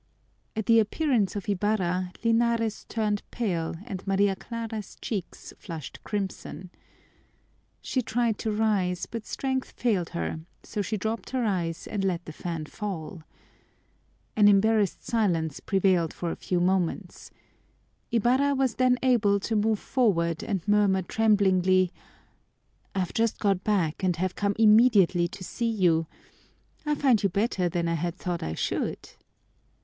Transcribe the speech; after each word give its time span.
At 0.55 0.65
the 0.65 0.79
appearance 0.79 1.35
of 1.35 1.47
Ibarra, 1.47 2.11
Linares 2.23 2.87
turned 2.89 3.21
pale 3.29 3.75
and 3.85 4.03
Maria 4.07 4.35
Clara's 4.35 4.97
cheeks 4.99 5.53
flushed 5.59 6.03
crimson. 6.03 6.71
She 7.83 8.01
tried 8.01 8.39
to 8.39 8.51
rise, 8.51 9.05
but 9.05 9.27
strength 9.27 9.69
failed 9.77 10.09
her, 10.17 10.39
so 10.63 10.81
she 10.81 10.97
dropped 10.97 11.29
her 11.29 11.45
eyes 11.45 11.85
and 11.85 12.03
let 12.03 12.25
the 12.25 12.33
fan 12.33 12.65
fall. 12.65 13.21
An 14.35 14.47
embarrassed 14.47 15.05
silence 15.05 15.59
prevailed 15.59 16.13
for 16.15 16.31
a 16.31 16.35
few 16.35 16.59
moments. 16.59 17.29
Ibarra 18.11 18.55
was 18.55 18.77
then 18.77 18.97
able 19.03 19.39
to 19.41 19.55
move 19.55 19.77
forward 19.77 20.43
and 20.43 20.67
murmur 20.67 21.03
tremblingly, 21.03 21.91
"I've 22.95 23.13
just 23.13 23.37
got 23.37 23.63
back 23.63 24.01
and 24.03 24.15
have 24.15 24.33
come 24.33 24.55
immediately 24.57 25.27
to 25.27 25.43
see 25.43 25.69
you. 25.69 26.07
I 26.87 26.95
find 26.95 27.21
you 27.21 27.29
better 27.29 27.69
than 27.69 27.87
I 27.87 27.93
had 27.93 28.15
thought 28.15 28.41
I 28.41 28.55
should." 28.55 29.09